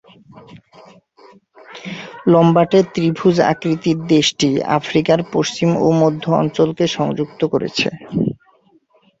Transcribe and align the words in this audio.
লম্বাটে 2.31 2.79
ত্রিভুজ 2.93 3.37
আকৃতির 3.51 3.97
দেশটি 4.13 4.47
আফ্রিকার 4.77 5.19
পশ্চিম 5.33 5.69
ও 5.79 5.87
মধ্য 6.01 6.23
অঞ্চলকে 6.41 6.85
সংযুক্ত 6.97 7.41
করেছে। 7.53 7.87